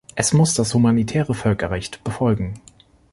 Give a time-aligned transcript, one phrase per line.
[0.15, 2.59] Es muss das humanitäre Völkerrecht befolgen.